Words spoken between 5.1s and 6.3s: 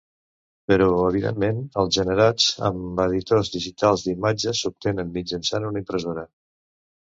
mitjançant una impressora.